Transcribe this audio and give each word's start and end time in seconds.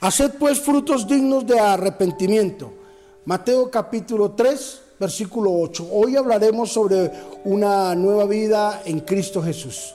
Haced 0.00 0.34
pues 0.38 0.60
frutos 0.60 1.08
dignos 1.08 1.44
de 1.44 1.58
arrepentimiento. 1.58 2.72
Mateo 3.24 3.68
capítulo 3.68 4.30
3, 4.30 4.80
versículo 5.00 5.52
8. 5.52 5.88
Hoy 5.90 6.16
hablaremos 6.16 6.70
sobre 6.72 7.10
una 7.44 7.96
nueva 7.96 8.24
vida 8.26 8.82
en 8.84 9.00
Cristo 9.00 9.42
Jesús. 9.42 9.94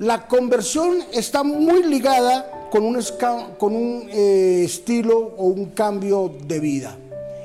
La 0.00 0.28
conversión 0.28 0.98
está 1.14 1.42
muy 1.42 1.82
ligada 1.82 2.68
con 2.70 2.84
un, 2.84 4.08
eh, 4.10 4.64
estilo 4.66 5.32
o 5.38 5.46
un 5.46 5.70
cambio 5.70 6.30
de 6.46 6.60
vida. 6.60 6.94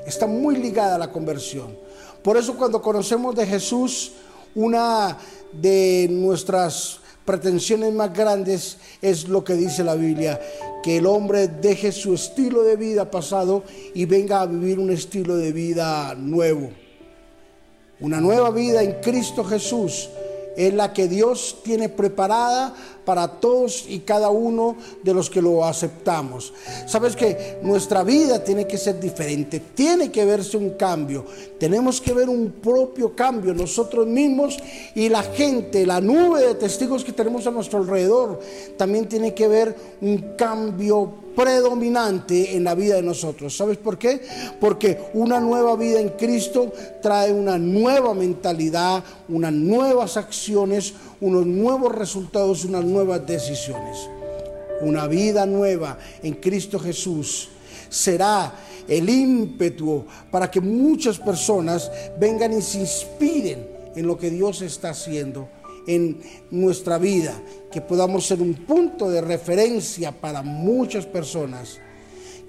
Está 0.06 0.28
muy 0.28 0.58
ligada 0.58 0.96
a 0.96 0.98
la 0.98 1.10
conversión. 1.10 1.74
Por 2.22 2.36
eso 2.36 2.58
cuando 2.58 2.82
conocemos 2.82 3.34
de 3.34 3.48
Jesús, 3.48 4.12
una 4.56 5.18
de 5.54 6.08
nuestras 6.10 7.00
pretensiones 7.26 7.94
más 7.94 8.14
grandes 8.14 8.78
es 9.02 9.28
lo 9.28 9.44
que 9.44 9.54
dice 9.54 9.84
la 9.84 9.96
Biblia, 9.96 10.40
que 10.84 10.98
el 10.98 11.06
hombre 11.06 11.48
deje 11.48 11.92
su 11.92 12.14
estilo 12.14 12.64
de 12.64 12.76
vida 12.76 13.10
pasado 13.10 13.64
y 13.94 14.06
venga 14.06 14.42
a 14.42 14.46
vivir 14.46 14.80
un 14.80 14.92
estilo 14.92 15.38
de 15.38 15.52
vida 15.52 16.16
nuevo. 16.16 16.72
Una 18.00 18.20
nueva 18.20 18.50
vida 18.50 18.82
en 18.82 19.00
Cristo 19.02 19.44
Jesús 19.44 20.10
es 20.58 20.74
la 20.74 20.92
que 20.92 21.08
Dios 21.08 21.58
tiene 21.64 21.88
preparada 21.88 22.74
para 23.06 23.28
todos 23.28 23.86
y 23.88 24.00
cada 24.00 24.30
uno 24.30 24.76
de 25.04 25.14
los 25.14 25.30
que 25.30 25.42
lo 25.42 25.66
aceptamos. 25.66 26.54
Sabes 26.88 27.16
que 27.16 27.60
nuestra 27.64 28.04
vida 28.04 28.44
tiene 28.44 28.68
que 28.68 28.78
ser 28.78 29.00
diferente, 29.00 29.60
tiene 29.74 30.12
que 30.12 30.26
verse 30.26 30.58
un 30.58 30.72
cambio, 30.72 31.26
tenemos 31.60 32.00
que 32.02 32.14
ver 32.14 32.30
un 32.30 32.52
propio 32.52 33.16
cambio 33.16 33.54
nosotros 33.54 34.08
mismos 34.08 34.58
y 34.96 35.10
la 35.10 35.24
gente, 35.24 35.86
la 35.86 36.02
nube 36.02 36.42
de 36.48 36.56
testigos 36.56 37.04
que 37.04 37.14
tenemos 37.14 37.48
a 37.48 37.52
nuestro 37.52 37.80
alrededor, 37.80 38.40
también 38.78 39.08
tiene 39.08 39.34
que 39.34 39.48
ver 39.48 39.76
un 40.02 40.36
cambio 40.38 41.22
predominante 41.36 42.56
en 42.56 42.64
la 42.64 42.76
vida 42.76 42.96
de 42.96 43.02
nosotros. 43.02 43.56
¿Sabes 43.56 43.78
por 43.78 43.98
qué? 43.98 44.22
Porque 44.60 45.00
una 45.14 45.40
nueva 45.40 45.76
vida 45.76 46.00
en 46.00 46.10
Cristo 46.10 46.72
trae 47.02 47.32
una 47.32 47.58
nueva 47.58 48.14
mentalidad, 48.14 49.04
unas 49.30 49.54
nuevas 49.54 50.18
acciones, 50.18 50.94
unos 51.22 51.46
nuevos 51.46 51.94
resultados, 51.94 52.66
unas 52.66 52.84
nuevas 52.84 53.01
decisiones. 53.06 54.10
Una 54.82 55.08
vida 55.08 55.46
nueva 55.46 55.98
en 56.24 56.36
Cristo 56.36 56.80
Jesús 56.80 57.50
será 57.90 58.54
el 58.88 59.10
ímpetu 59.10 60.06
para 60.32 60.50
que 60.50 60.62
muchas 60.62 61.20
personas 61.20 61.92
vengan 62.20 62.58
y 62.58 62.62
se 62.62 62.80
inspiren 62.80 63.68
en 63.96 64.08
lo 64.08 64.18
que 64.18 64.30
Dios 64.30 64.62
está 64.62 64.92
haciendo 64.92 65.50
en 65.88 66.22
nuestra 66.52 66.98
vida, 66.98 67.34
que 67.72 67.82
podamos 67.82 68.26
ser 68.26 68.42
un 68.42 68.54
punto 68.54 69.10
de 69.10 69.22
referencia 69.22 70.12
para 70.12 70.42
muchas 70.42 71.06
personas, 71.06 71.80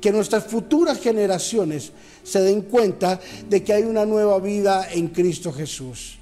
que 0.00 0.12
nuestras 0.12 0.44
futuras 0.44 0.98
generaciones 0.98 1.92
se 2.22 2.40
den 2.40 2.62
cuenta 2.62 3.20
de 3.48 3.62
que 3.62 3.72
hay 3.72 3.82
una 3.82 4.04
nueva 4.04 4.38
vida 4.38 4.88
en 4.92 5.08
Cristo 5.08 5.52
Jesús 5.52 6.18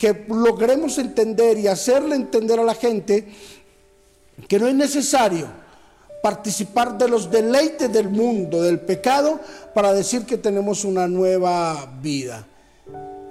que 0.00 0.24
logremos 0.28 0.96
entender 0.96 1.58
y 1.58 1.66
hacerle 1.66 2.16
entender 2.16 2.58
a 2.58 2.64
la 2.64 2.74
gente 2.74 3.28
que 4.48 4.58
no 4.58 4.68
es 4.68 4.74
necesario 4.74 5.46
participar 6.22 6.98
de 6.98 7.08
los 7.08 7.30
deleites 7.30 7.92
del 7.92 8.08
mundo, 8.08 8.62
del 8.62 8.80
pecado, 8.80 9.40
para 9.74 9.92
decir 9.92 10.26
que 10.26 10.36
tenemos 10.36 10.84
una 10.84 11.08
nueva 11.08 11.90
vida. 12.02 12.46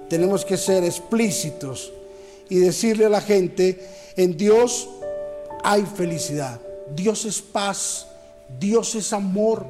Tenemos 0.08 0.44
que 0.44 0.56
ser 0.56 0.82
explícitos 0.84 1.92
y 2.48 2.56
decirle 2.56 3.06
a 3.06 3.10
la 3.10 3.20
gente, 3.20 4.12
en 4.16 4.36
Dios 4.36 4.88
hay 5.62 5.82
felicidad, 5.82 6.60
Dios 6.94 7.24
es 7.24 7.40
paz, 7.40 8.06
Dios 8.58 8.94
es 8.96 9.12
amor, 9.12 9.66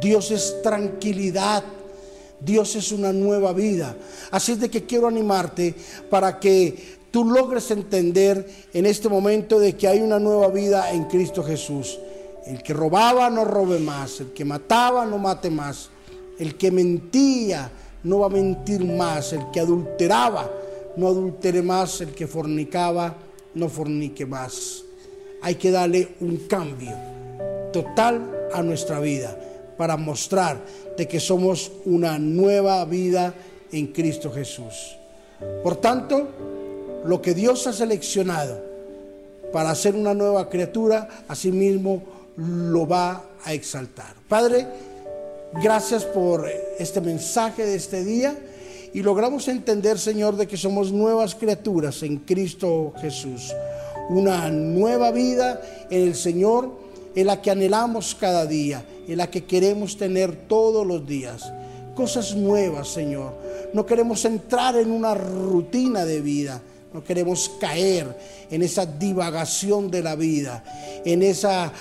Dios 0.00 0.30
es 0.30 0.62
tranquilidad, 0.62 1.64
Dios 2.40 2.76
es 2.76 2.92
una 2.92 3.12
nueva 3.12 3.52
vida. 3.52 3.96
Así 4.30 4.52
es 4.52 4.60
de 4.60 4.70
que 4.70 4.84
quiero 4.84 5.08
animarte 5.08 5.74
para 6.10 6.38
que 6.38 6.97
tú 7.10 7.24
logres 7.24 7.70
entender 7.70 8.48
en 8.72 8.86
este 8.86 9.08
momento 9.08 9.58
de 9.58 9.76
que 9.76 9.88
hay 9.88 10.00
una 10.00 10.18
nueva 10.18 10.48
vida 10.48 10.92
en 10.92 11.04
Cristo 11.04 11.42
Jesús. 11.42 11.98
El 12.46 12.62
que 12.62 12.72
robaba 12.72 13.28
no 13.28 13.44
robe 13.44 13.78
más, 13.78 14.20
el 14.20 14.32
que 14.32 14.44
mataba 14.44 15.04
no 15.04 15.18
mate 15.18 15.50
más, 15.50 15.90
el 16.38 16.56
que 16.56 16.70
mentía 16.70 17.70
no 18.04 18.20
va 18.20 18.26
a 18.26 18.30
mentir 18.30 18.84
más, 18.84 19.32
el 19.32 19.50
que 19.52 19.60
adulteraba 19.60 20.50
no 20.96 21.08
adultere 21.08 21.62
más, 21.62 22.00
el 22.00 22.10
que 22.10 22.26
fornicaba 22.26 23.14
no 23.54 23.68
fornique 23.68 24.26
más. 24.26 24.82
Hay 25.42 25.54
que 25.54 25.70
darle 25.70 26.16
un 26.20 26.36
cambio 26.48 26.92
total 27.72 28.48
a 28.52 28.62
nuestra 28.62 28.98
vida 28.98 29.36
para 29.76 29.96
mostrar 29.96 30.58
de 30.96 31.06
que 31.06 31.20
somos 31.20 31.70
una 31.84 32.18
nueva 32.18 32.84
vida 32.84 33.32
en 33.70 33.88
Cristo 33.88 34.32
Jesús. 34.32 34.96
Por 35.62 35.76
tanto, 35.76 36.28
lo 37.08 37.22
que 37.22 37.32
Dios 37.32 37.66
ha 37.66 37.72
seleccionado 37.72 38.62
para 39.52 39.70
hacer 39.70 39.94
una 39.94 40.12
nueva 40.12 40.50
criatura, 40.50 41.24
asimismo 41.26 42.02
lo 42.36 42.86
va 42.86 43.24
a 43.44 43.54
exaltar. 43.54 44.14
Padre, 44.28 44.66
gracias 45.62 46.04
por 46.04 46.46
este 46.78 47.00
mensaje 47.00 47.64
de 47.64 47.76
este 47.76 48.04
día 48.04 48.38
y 48.92 49.02
logramos 49.02 49.48
entender, 49.48 49.98
Señor, 49.98 50.36
de 50.36 50.46
que 50.46 50.58
somos 50.58 50.92
nuevas 50.92 51.34
criaturas 51.34 52.02
en 52.02 52.18
Cristo 52.18 52.92
Jesús. 53.00 53.54
Una 54.10 54.50
nueva 54.50 55.10
vida 55.10 55.62
en 55.90 56.02
el 56.02 56.14
Señor 56.14 56.70
en 57.14 57.26
la 57.26 57.40
que 57.40 57.50
anhelamos 57.50 58.14
cada 58.14 58.44
día 58.44 58.84
en 59.08 59.16
la 59.16 59.30
que 59.30 59.44
queremos 59.44 59.96
tener 59.96 60.36
todos 60.46 60.86
los 60.86 61.06
días. 61.06 61.50
Cosas 61.94 62.36
nuevas, 62.36 62.88
Señor. 62.88 63.32
No 63.72 63.86
queremos 63.86 64.24
entrar 64.26 64.76
en 64.76 64.90
una 64.90 65.14
rutina 65.14 66.04
de 66.04 66.20
vida. 66.20 66.60
No 66.92 67.04
queremos 67.04 67.50
caer 67.60 68.16
en 68.50 68.62
esa 68.62 68.86
divagación 68.86 69.90
de 69.90 70.02
la 70.02 70.16
vida, 70.16 70.64
en 71.04 71.22
esa 71.22 71.72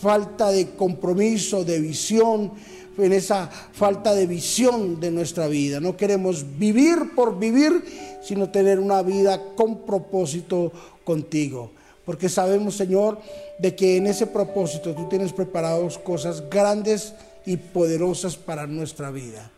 falta 0.00 0.50
de 0.50 0.70
compromiso, 0.70 1.64
de 1.64 1.80
visión, 1.80 2.52
en 2.96 3.12
esa 3.12 3.48
falta 3.48 4.14
de 4.14 4.26
visión 4.26 5.00
de 5.00 5.10
nuestra 5.10 5.48
vida. 5.48 5.80
No 5.80 5.96
queremos 5.96 6.44
vivir 6.58 7.14
por 7.14 7.38
vivir, 7.38 7.84
sino 8.22 8.50
tener 8.50 8.78
una 8.78 9.02
vida 9.02 9.40
con 9.54 9.82
propósito 9.82 10.72
contigo 11.04 11.70
porque 12.04 12.28
sabemos, 12.28 12.76
Señor, 12.76 13.18
de 13.58 13.74
que 13.74 13.96
en 13.96 14.06
ese 14.06 14.26
propósito 14.26 14.94
tú 14.94 15.08
tienes 15.08 15.32
preparados 15.32 15.98
cosas 15.98 16.48
grandes 16.50 17.14
y 17.46 17.56
poderosas 17.56 18.36
para 18.36 18.66
nuestra 18.66 19.10
vida. 19.10 19.50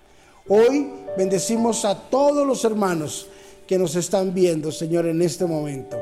Hoy 0.49 0.91
bendecimos 1.17 1.85
a 1.85 2.09
todos 2.09 2.47
los 2.47 2.65
hermanos 2.65 3.27
que 3.67 3.79
nos 3.79 3.97
están 3.97 4.33
viendo, 4.33 4.71
Señor, 4.71 5.07
en 5.07 5.23
este 5.23 5.45
momento. 5.47 5.99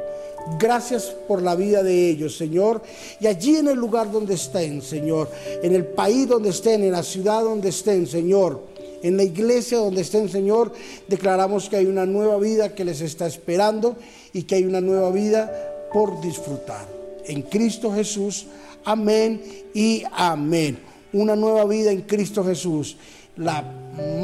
Gracias 0.59 1.15
por 1.27 1.41
la 1.43 1.55
vida 1.55 1.83
de 1.83 2.11
ellos, 2.11 2.37
Señor. 2.37 2.83
Y 3.19 3.27
allí 3.27 3.57
en 3.57 3.69
el 3.69 3.79
lugar 3.79 4.13
donde 4.13 4.35
estén, 4.35 4.83
Señor, 4.83 5.31
en 5.63 5.75
el 5.75 5.87
país 5.87 6.29
donde 6.29 6.51
estén, 6.51 6.85
en 6.85 6.93
la 6.93 7.03
ciudad 7.03 7.43
donde 7.43 7.71
estén, 7.71 8.07
Señor, 8.07 8.63
en 9.03 9.17
la 9.17 9.23
iglesia 9.23 9.79
donde 9.79 10.03
estén, 10.03 10.29
Señor, 10.29 10.73
declaramos 11.09 11.69
que 11.69 11.77
hay 11.77 11.87
una 11.87 12.05
nueva 12.07 12.39
vida 12.39 12.75
que 12.75 12.85
les 12.85 13.01
está 13.01 13.27
esperando 13.27 13.97
y 14.33 14.43
que 14.43 14.57
hay 14.57 14.65
una 14.65 14.81
nueva 14.81 15.11
vida 15.11 15.51
por 15.93 16.21
disfrutar. 16.21 16.87
En 17.27 17.43
Cristo 17.43 17.93
Jesús, 17.93 18.47
amén 18.85 19.43
y 19.73 20.03
amén. 20.13 20.79
Una 21.13 21.37
nueva 21.37 21.65
vida 21.65 21.91
en 21.91 22.03
Cristo 22.03 22.45
Jesús. 22.45 22.97
La 23.37 23.63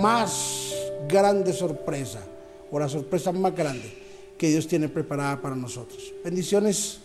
más 0.01 0.75
grande 1.09 1.53
sorpresa, 1.53 2.21
o 2.71 2.79
la 2.79 2.89
sorpresa 2.89 3.33
más 3.33 3.55
grande 3.55 3.93
que 4.39 4.49
Dios 4.49 4.67
tiene 4.67 4.89
preparada 4.89 5.41
para 5.41 5.55
nosotros. 5.55 6.15
Bendiciones 6.25 7.01